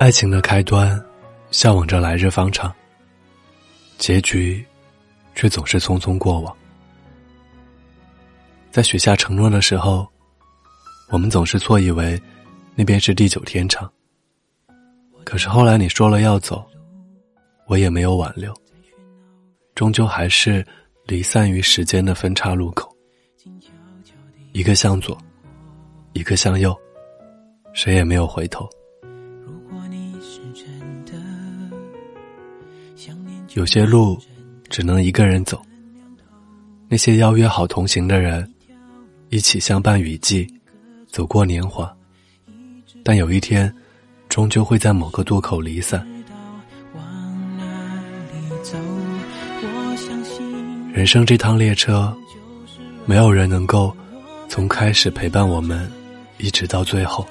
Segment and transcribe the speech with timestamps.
[0.00, 0.98] 爱情的开端，
[1.50, 2.74] 向往着来日方长，
[3.98, 4.64] 结局，
[5.34, 6.56] 却总是匆匆过往。
[8.70, 10.08] 在许下承诺的时候，
[11.10, 12.18] 我们总是错以为
[12.74, 13.92] 那边是地久天长。
[15.22, 16.66] 可是后来你说了要走，
[17.66, 18.54] 我也没有挽留，
[19.74, 20.66] 终究还是
[21.04, 22.90] 离散于时间的分岔路口，
[24.52, 25.18] 一个向左，
[26.14, 26.74] 一个向右，
[27.74, 28.66] 谁也没有回头。
[33.54, 34.16] 有些路
[34.68, 35.60] 只能一个人走，
[36.88, 38.48] 那些邀约好同行的人，
[39.28, 40.46] 一起相伴雨季，
[41.08, 41.92] 走过年华，
[43.02, 43.72] 但有一天，
[44.28, 46.06] 终究会在某个渡口离散。
[50.92, 52.16] 人生这趟列车，
[53.04, 53.94] 没有人能够
[54.48, 55.90] 从开始陪伴我们，
[56.38, 57.26] 一直到最后。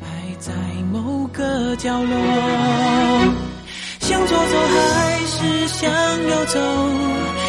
[0.00, 0.52] 爱在
[0.92, 3.47] 某个角落。
[4.08, 5.86] 向左走还是向
[6.30, 6.58] 右走？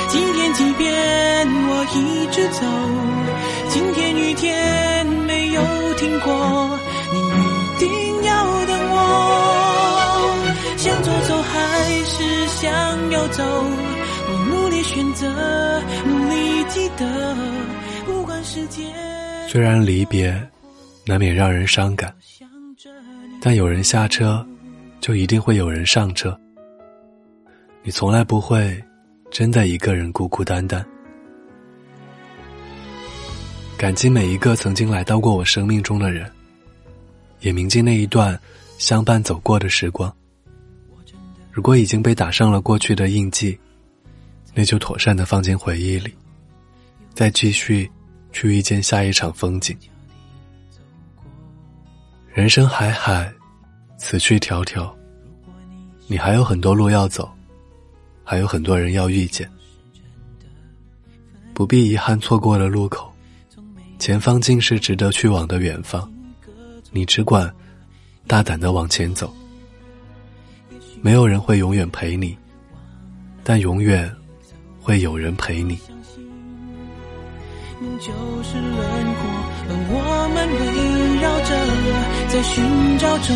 [0.09, 2.59] 今天即便我一直走，
[3.69, 5.61] 今天雨天没有
[5.93, 6.77] 停过，
[7.13, 8.97] 你一定要等我。
[10.75, 13.41] 向左走还是向右走？
[14.27, 17.37] 我努力选择，努力记得，
[18.05, 18.85] 不管时间。
[19.47, 20.37] 虽然离别
[21.05, 22.13] 难免让人伤感，
[23.41, 24.45] 但有人下车，
[24.99, 26.37] 就一定会有人上车。
[27.89, 28.79] 你从来不会
[29.31, 30.85] 真的一个人孤孤单单。
[33.75, 36.31] 感激每一个曾经来到过我生命中的人，
[37.39, 38.39] 也铭记那一段
[38.77, 40.15] 相伴走过的时光。
[41.51, 43.57] 如果已经被打上了过去的印记，
[44.53, 46.13] 那就妥善的放进回忆里，
[47.15, 47.89] 再继续
[48.31, 49.75] 去遇见下一场风景。
[52.31, 53.33] 人生海海，
[53.97, 54.93] 此去迢迢，
[56.05, 57.27] 你还有很多路要走。
[58.29, 59.49] 还有很多人要遇见，
[61.51, 63.11] 不必遗憾错过了路口，
[63.97, 66.07] 前方尽是值得去往的远方，
[66.91, 67.51] 你只管
[68.27, 69.35] 大胆的往前走。
[71.01, 72.37] 没有人会永远陪你，
[73.43, 74.07] 但永远
[74.79, 75.75] 会有人陪你。
[77.99, 78.13] 就
[78.43, 78.75] 是轮
[79.17, 79.25] 廓，
[79.69, 79.97] 而我
[80.35, 81.51] 们围绕着，
[82.29, 82.61] 在寻
[82.99, 83.35] 找中，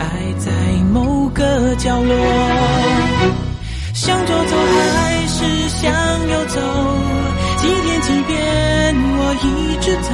[0.00, 0.50] 爱在
[0.92, 1.20] 某。
[1.32, 2.12] 个角落，
[3.94, 5.92] 向左走还是向
[6.28, 6.60] 右走？
[7.56, 8.36] 今天即便
[9.16, 9.46] 我一
[9.80, 10.10] 直走，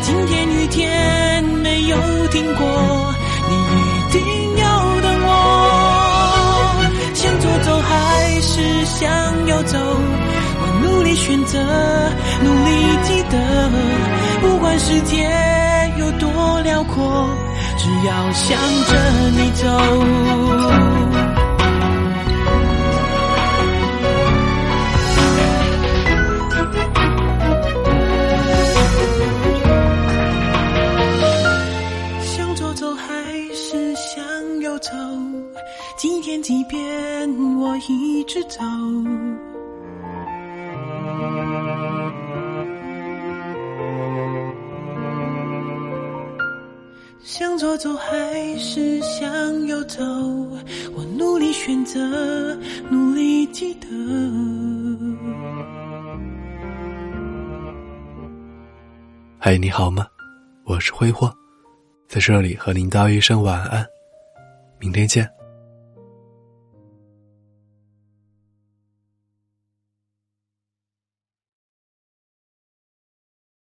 [0.00, 1.96] 今天雨天没有
[2.28, 3.14] 停过，
[3.50, 4.22] 你一定
[4.56, 4.64] 要
[5.02, 5.30] 等我。
[7.12, 9.06] 向左走还是向
[9.46, 9.78] 右走？
[9.78, 11.60] 我努力选择，
[12.42, 12.70] 努力
[13.02, 13.36] 记得，
[14.40, 15.28] 不管世界
[15.98, 17.28] 有多辽阔。
[17.86, 18.90] 只要向着
[19.30, 19.62] 你走，
[32.24, 33.04] 向左走还
[33.54, 34.90] 是向右走？
[35.96, 36.80] 今天即便
[37.60, 38.58] 我一直走。
[47.26, 50.00] 向左走还是向右走？
[50.94, 52.54] 我努力选择，
[52.88, 53.88] 努力记得。
[59.40, 60.06] 嗨，你好吗？
[60.66, 61.28] 我是挥霍，
[62.06, 63.84] 在这里和您道一声晚安，
[64.78, 65.28] 明天见。